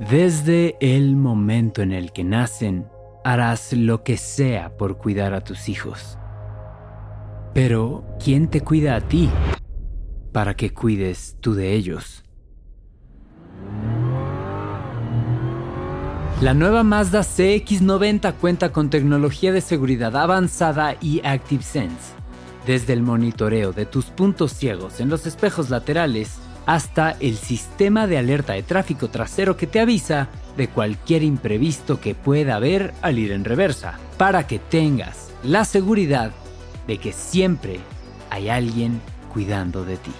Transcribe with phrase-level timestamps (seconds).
[0.00, 2.88] Desde el momento en el que nacen,
[3.24, 6.18] harás lo que sea por cuidar a tus hijos.
[7.54, 9.30] Pero, ¿quién te cuida a ti
[10.32, 12.24] para que cuides tú de ellos?
[16.40, 22.14] La nueva Mazda CX90 cuenta con tecnología de seguridad avanzada y ActiveSense.
[22.66, 28.18] Desde el monitoreo de tus puntos ciegos en los espejos laterales hasta el sistema de
[28.18, 33.32] alerta de tráfico trasero que te avisa de cualquier imprevisto que pueda haber al ir
[33.32, 36.32] en reversa, para que tengas la seguridad
[36.86, 37.80] de que siempre
[38.30, 39.00] hay alguien
[39.32, 40.12] cuidando de ti.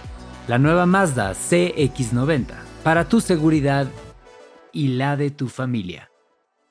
[0.49, 3.87] La nueva Mazda CX90, para tu seguridad
[4.73, 6.11] y la de tu familia.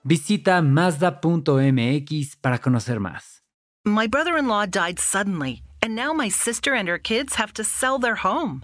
[0.03, 3.43] Visita mazda.mx para conocer más.
[3.85, 7.63] My brother in law died suddenly, and now my sister and her kids have to
[7.63, 8.63] sell their home.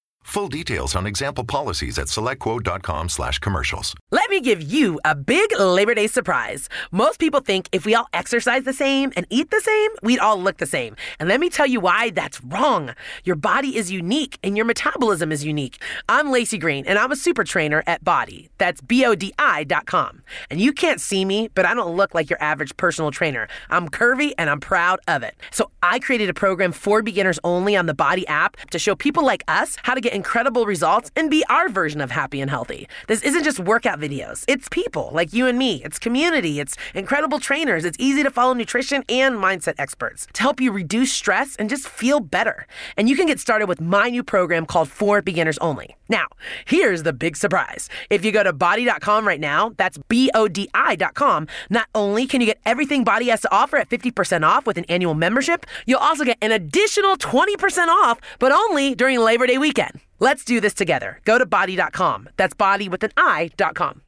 [0.31, 3.93] Full details on example policies at selectquote.com slash commercials.
[4.11, 6.69] Let me give you a big Labor Day surprise.
[6.89, 10.41] Most people think if we all exercise the same and eat the same, we'd all
[10.41, 10.95] look the same.
[11.19, 12.95] And let me tell you why that's wrong.
[13.25, 15.83] Your body is unique and your metabolism is unique.
[16.07, 18.49] I'm Lacey Green and I'm a super trainer at Body.
[18.57, 20.21] That's B-O-D-I dot com.
[20.49, 23.49] And you can't see me, but I don't look like your average personal trainer.
[23.69, 25.35] I'm curvy and I'm proud of it.
[25.51, 29.25] So I created a program for beginners only on the Body app to show people
[29.25, 32.87] like us how to get incredible results and be our version of happy and healthy.
[33.07, 37.39] This isn't just workout videos, it's people like you and me, it's community, it's incredible
[37.39, 41.71] trainers, it's easy to follow nutrition and mindset experts to help you reduce stress and
[41.71, 42.67] just feel better.
[42.97, 45.95] And you can get started with my new program called For Beginners Only.
[46.11, 46.27] Now,
[46.65, 47.87] here's the big surprise.
[48.09, 52.41] If you go to body.com right now, that's B O D I.com, not only can
[52.41, 55.99] you get everything Body has to offer at 50% off with an annual membership, you'll
[55.99, 60.01] also get an additional 20% off, but only during Labor Day weekend.
[60.19, 61.19] Let's do this together.
[61.23, 62.27] Go to body.com.
[62.35, 64.01] That's body with an I.com.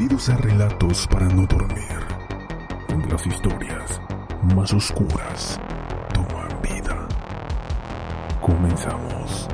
[0.00, 1.84] Bienvenidos a Relatos para no dormir,
[2.88, 4.00] donde las historias
[4.54, 5.60] más oscuras
[6.14, 7.06] toman vida.
[8.40, 9.46] Comenzamos.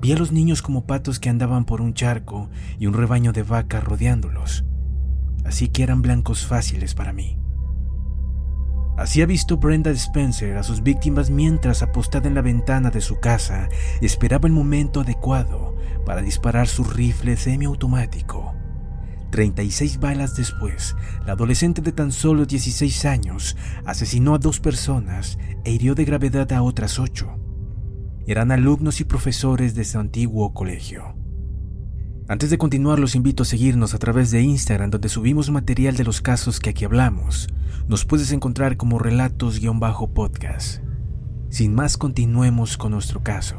[0.00, 3.42] Vi a los niños como patos que andaban por un charco y un rebaño de
[3.42, 4.64] vacas rodeándolos,
[5.44, 7.38] así que eran blancos fáciles para mí.
[8.96, 13.20] Así ha visto Brenda Spencer a sus víctimas mientras, apostada en la ventana de su
[13.20, 13.68] casa,
[14.00, 18.54] esperaba el momento adecuado para disparar su rifle semiautomático.
[19.30, 20.94] 36 balas después,
[21.26, 26.52] la adolescente de tan solo 16 años asesinó a dos personas e hirió de gravedad
[26.52, 27.38] a otras ocho.
[28.26, 31.21] Eran alumnos y profesores de su antiguo colegio.
[32.28, 36.04] Antes de continuar, los invito a seguirnos a través de Instagram, donde subimos material de
[36.04, 37.48] los casos que aquí hablamos.
[37.88, 40.82] Nos puedes encontrar como relatos-podcast.
[41.50, 43.56] Sin más, continuemos con nuestro caso.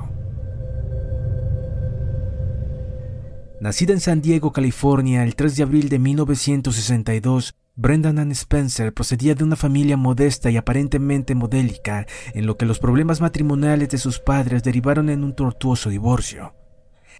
[3.60, 9.36] Nacida en San Diego, California, el 3 de abril de 1962, Brendan Ann Spencer procedía
[9.36, 14.20] de una familia modesta y aparentemente modélica, en lo que los problemas matrimoniales de sus
[14.20, 16.54] padres derivaron en un tortuoso divorcio.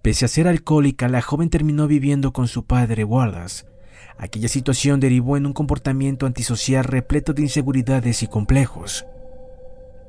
[0.02, 3.64] Pese a ser alcohólica, la joven terminó viviendo con su padre Wallace.
[4.18, 9.06] Aquella situación derivó en un comportamiento antisocial repleto de inseguridades y complejos.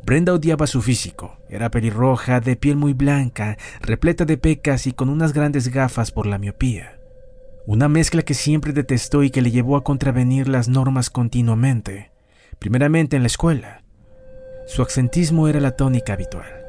[0.05, 1.37] Brenda odiaba su físico.
[1.49, 6.27] Era pelirroja, de piel muy blanca, repleta de pecas y con unas grandes gafas por
[6.27, 6.99] la miopía.
[7.65, 12.11] Una mezcla que siempre detestó y que le llevó a contravenir las normas continuamente,
[12.59, 13.83] primeramente en la escuela.
[14.67, 16.64] Su accentismo era la tónica habitual.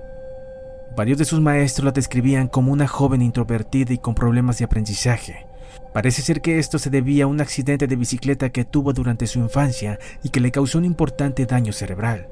[0.96, 5.46] Varios de sus maestros la describían como una joven introvertida y con problemas de aprendizaje.
[5.92, 9.38] Parece ser que esto se debía a un accidente de bicicleta que tuvo durante su
[9.38, 12.28] infancia y que le causó un importante daño cerebral.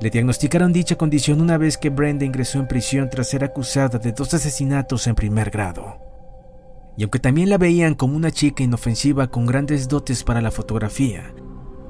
[0.00, 4.12] Le diagnosticaron dicha condición una vez que Brenda ingresó en prisión tras ser acusada de
[4.12, 5.98] dos asesinatos en primer grado.
[6.96, 11.34] Y aunque también la veían como una chica inofensiva con grandes dotes para la fotografía,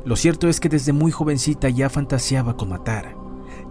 [0.04, 3.19] lo cierto es que desde muy jovencita ya fantaseaba con matar.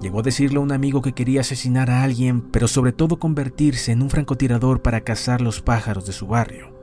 [0.01, 3.91] Llegó a decirle a un amigo que quería asesinar a alguien, pero sobre todo convertirse
[3.91, 6.73] en un francotirador para cazar los pájaros de su barrio.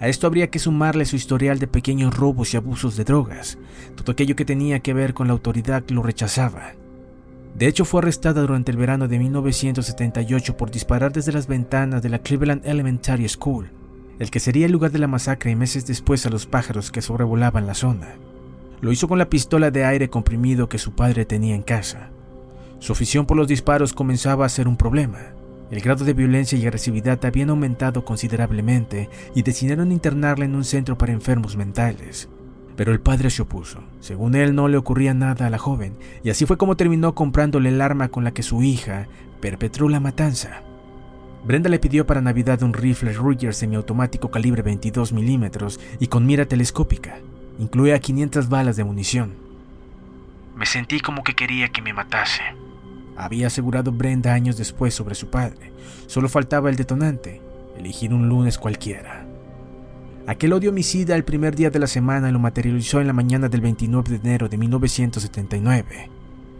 [0.00, 3.58] A esto habría que sumarle su historial de pequeños robos y abusos de drogas.
[3.94, 6.72] Todo aquello que tenía que ver con la autoridad lo rechazaba.
[7.54, 12.08] De hecho, fue arrestada durante el verano de 1978 por disparar desde las ventanas de
[12.08, 13.70] la Cleveland Elementary School,
[14.18, 17.00] el que sería el lugar de la masacre y meses después a los pájaros que
[17.00, 18.16] sobrevolaban la zona.
[18.80, 22.10] Lo hizo con la pistola de aire comprimido que su padre tenía en casa.
[22.84, 25.32] Su afición por los disparos comenzaba a ser un problema.
[25.70, 30.98] El grado de violencia y agresividad habían aumentado considerablemente y decidieron internarla en un centro
[30.98, 32.28] para enfermos mentales.
[32.76, 33.82] Pero el padre se opuso.
[34.00, 37.70] Según él no le ocurría nada a la joven, y así fue como terminó comprándole
[37.70, 39.08] el arma con la que su hija
[39.40, 40.60] perpetró la matanza.
[41.42, 46.44] Brenda le pidió para Navidad un rifle Ruger semiautomático calibre 22 milímetros y con mira
[46.44, 47.16] telescópica.
[47.58, 49.32] Incluía 500 balas de munición.
[50.54, 52.42] Me sentí como que quería que me matase,
[53.16, 55.72] había asegurado Brenda años después sobre su padre.
[56.06, 57.40] Solo faltaba el detonante,
[57.76, 59.26] elegir un lunes cualquiera.
[60.26, 63.60] Aquel odio homicida el primer día de la semana lo materializó en la mañana del
[63.60, 66.10] 29 de enero de 1979.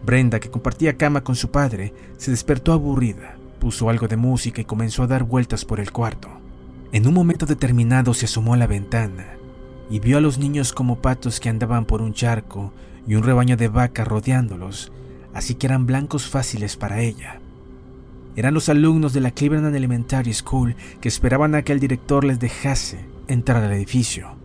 [0.05, 4.65] Brenda, que compartía cama con su padre, se despertó aburrida, puso algo de música y
[4.65, 6.29] comenzó a dar vueltas por el cuarto.
[6.91, 9.25] En un momento determinado se asomó a la ventana
[9.89, 12.71] y vio a los niños como patos que andaban por un charco
[13.07, 14.91] y un rebaño de vacas rodeándolos
[15.35, 17.39] así que eran blancos fáciles para ella.
[18.35, 22.39] Eran los alumnos de la Cleveland Elementary School que esperaban a que el director les
[22.39, 24.35] dejase entrar al edificio.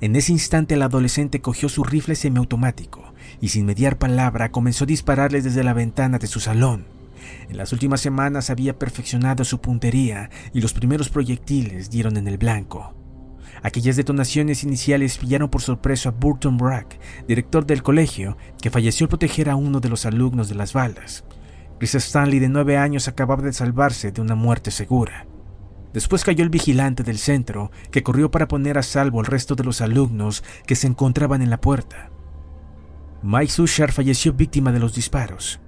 [0.00, 4.86] En ese instante el adolescente cogió su rifle semiautomático y sin mediar palabra comenzó a
[4.86, 6.86] dispararles desde la ventana de su salón.
[7.48, 12.38] En las últimas semanas había perfeccionado su puntería y los primeros proyectiles dieron en el
[12.38, 12.94] blanco.
[13.62, 19.08] Aquellas detonaciones iniciales pillaron por sorpresa a Burton Brack, director del colegio, que falleció al
[19.08, 21.24] proteger a uno de los alumnos de las balas.
[21.78, 25.26] Chris Stanley, de nueve años, acababa de salvarse de una muerte segura.
[25.92, 29.64] Después cayó el vigilante del centro, que corrió para poner a salvo al resto de
[29.64, 32.10] los alumnos que se encontraban en la puerta.
[33.22, 35.60] Mike Sushar falleció víctima de los disparos.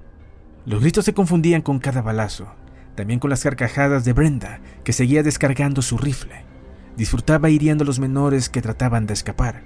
[0.67, 2.49] Los gritos se confundían con cada balazo,
[2.94, 6.50] también con las carcajadas de Brenda, que seguía descargando su rifle
[7.00, 9.62] disfrutaba hiriendo a los menores que trataban de escapar.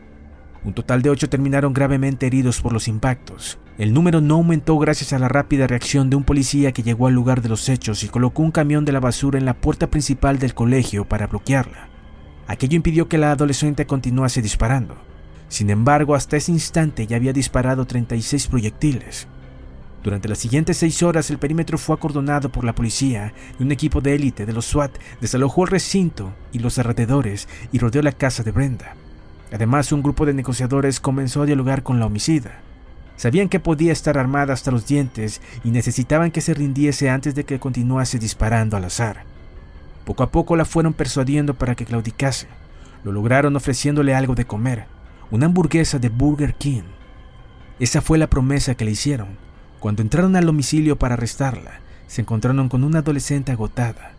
[0.62, 3.58] Un total de ocho terminaron gravemente heridos por los impactos.
[3.76, 7.14] El número no aumentó gracias a la rápida reacción de un policía que llegó al
[7.14, 10.38] lugar de los hechos y colocó un camión de la basura en la puerta principal
[10.38, 11.88] del colegio para bloquearla.
[12.46, 14.94] Aquello impidió que la adolescente continuase disparando.
[15.48, 19.26] Sin embargo, hasta ese instante ya había disparado 36 proyectiles.
[20.04, 24.02] Durante las siguientes seis horas el perímetro fue acordonado por la policía y un equipo
[24.02, 28.42] de élite de los SWAT desalojó el recinto y los alrededores y rodeó la casa
[28.42, 28.96] de Brenda.
[29.50, 32.60] Además, un grupo de negociadores comenzó a dialogar con la homicida.
[33.16, 37.44] Sabían que podía estar armada hasta los dientes y necesitaban que se rindiese antes de
[37.44, 39.24] que continuase disparando al azar.
[40.04, 42.46] Poco a poco la fueron persuadiendo para que claudicase.
[43.04, 44.84] Lo lograron ofreciéndole algo de comer,
[45.30, 46.82] una hamburguesa de Burger King.
[47.78, 49.43] Esa fue la promesa que le hicieron,
[49.84, 54.12] cuando entraron al domicilio para arrestarla, se encontraron con una adolescente agotada,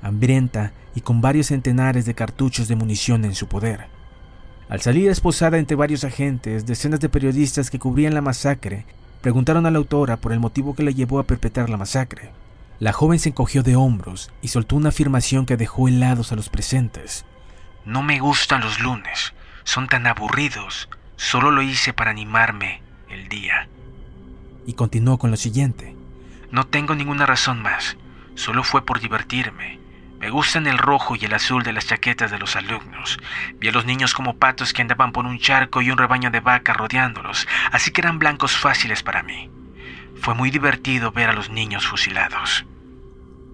[0.00, 3.88] hambrienta y con varios centenares de cartuchos de munición en su poder.
[4.70, 8.86] Al salir esposada entre varios agentes, decenas de periodistas que cubrían la masacre
[9.20, 12.30] preguntaron a la autora por el motivo que la llevó a perpetrar la masacre.
[12.78, 16.48] La joven se encogió de hombros y soltó una afirmación que dejó helados a los
[16.48, 17.26] presentes.
[17.84, 19.34] No me gustan los lunes,
[19.64, 23.68] son tan aburridos, solo lo hice para animarme el día
[24.66, 25.96] y continuó con lo siguiente.
[26.50, 27.96] No tengo ninguna razón más,
[28.34, 29.78] solo fue por divertirme.
[30.20, 33.18] Me gustan el rojo y el azul de las chaquetas de los alumnos.
[33.58, 36.40] Vi a los niños como patos que andaban por un charco y un rebaño de
[36.40, 39.48] vacas rodeándolos, así que eran blancos fáciles para mí.
[40.20, 42.66] Fue muy divertido ver a los niños fusilados.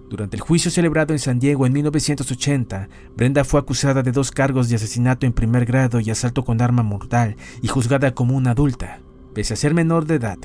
[0.09, 4.69] Durante el juicio celebrado en San Diego en 1980, Brenda fue acusada de dos cargos
[4.69, 9.01] de asesinato en primer grado y asalto con arma mortal y juzgada como una adulta,
[9.35, 10.39] pese a ser menor de edad.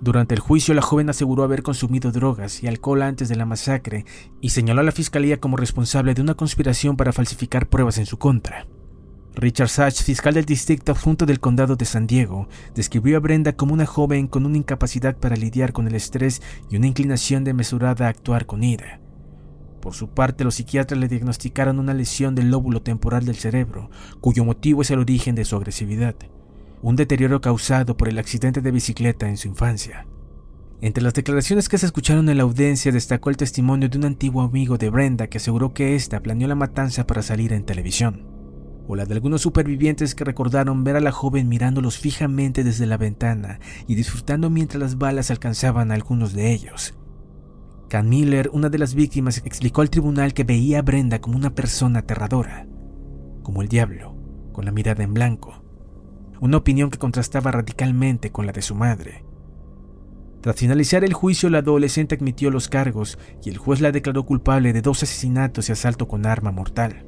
[0.00, 4.04] Durante el juicio, la joven aseguró haber consumido drogas y alcohol antes de la masacre
[4.40, 8.18] y señaló a la fiscalía como responsable de una conspiración para falsificar pruebas en su
[8.18, 8.66] contra.
[9.34, 13.74] Richard Sachs, fiscal del distrito adjunto del condado de San Diego, describió a Brenda como
[13.74, 18.10] una joven con una incapacidad para lidiar con el estrés y una inclinación desmesurada a
[18.10, 19.00] actuar con ira.
[19.80, 24.44] Por su parte, los psiquiatras le diagnosticaron una lesión del lóbulo temporal del cerebro, cuyo
[24.44, 26.16] motivo es el origen de su agresividad,
[26.82, 30.06] un deterioro causado por el accidente de bicicleta en su infancia.
[30.80, 34.42] Entre las declaraciones que se escucharon en la audiencia destacó el testimonio de un antiguo
[34.42, 38.36] amigo de Brenda que aseguró que ésta planeó la matanza para salir en televisión
[38.88, 42.96] o la de algunos supervivientes que recordaron ver a la joven mirándolos fijamente desde la
[42.96, 46.94] ventana y disfrutando mientras las balas alcanzaban a algunos de ellos.
[47.88, 51.54] Can Miller, una de las víctimas, explicó al tribunal que veía a Brenda como una
[51.54, 52.66] persona aterradora,
[53.42, 54.16] como el diablo,
[54.52, 55.64] con la mirada en blanco,
[56.40, 59.24] una opinión que contrastaba radicalmente con la de su madre.
[60.40, 64.72] Tras finalizar el juicio, la adolescente admitió los cargos y el juez la declaró culpable
[64.72, 67.04] de dos asesinatos y asalto con arma mortal.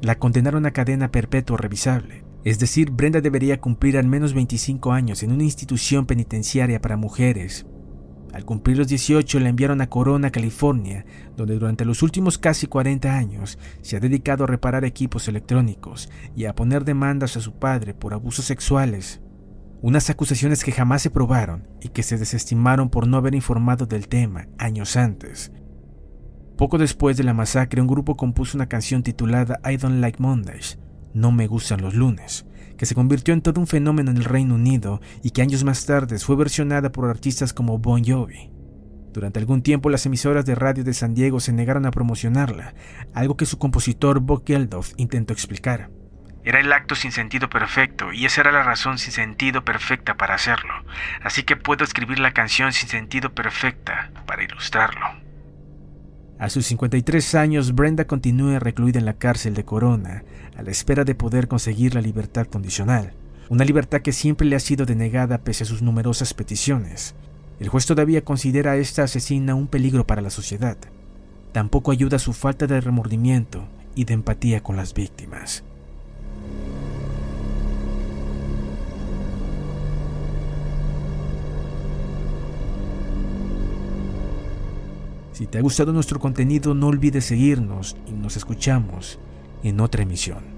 [0.00, 5.22] La condenaron a cadena perpetua revisable, es decir, Brenda debería cumplir al menos 25 años
[5.22, 7.66] en una institución penitenciaria para mujeres.
[8.32, 11.04] Al cumplir los 18 la enviaron a Corona, California,
[11.36, 16.44] donde durante los últimos casi 40 años se ha dedicado a reparar equipos electrónicos y
[16.44, 19.20] a poner demandas a su padre por abusos sexuales.
[19.80, 24.08] Unas acusaciones que jamás se probaron y que se desestimaron por no haber informado del
[24.08, 25.52] tema años antes.
[26.56, 30.78] Poco después de la masacre, un grupo compuso una canción titulada I Don't Like Mondays,
[31.14, 32.47] No Me Gustan los Lunes,
[32.78, 35.84] que se convirtió en todo un fenómeno en el Reino Unido y que años más
[35.84, 38.50] tarde fue versionada por artistas como Bon Jovi.
[39.12, 42.74] Durante algún tiempo las emisoras de radio de San Diego se negaron a promocionarla,
[43.12, 45.90] algo que su compositor Bob Geldof intentó explicar.
[46.44, 50.34] Era el acto sin sentido perfecto, y esa era la razón sin sentido perfecta para
[50.34, 50.72] hacerlo.
[51.22, 55.27] Así que puedo escribir la canción sin sentido perfecta para ilustrarlo.
[56.38, 60.22] A sus 53 años, Brenda continúa recluida en la cárcel de Corona,
[60.56, 63.12] a la espera de poder conseguir la libertad condicional,
[63.48, 67.16] una libertad que siempre le ha sido denegada pese a sus numerosas peticiones.
[67.58, 70.76] El juez todavía considera a esta asesina un peligro para la sociedad.
[71.50, 73.66] Tampoco ayuda su falta de remordimiento
[73.96, 75.64] y de empatía con las víctimas.
[85.38, 89.20] Si te ha gustado nuestro contenido, no olvides seguirnos y nos escuchamos
[89.62, 90.57] en otra emisión.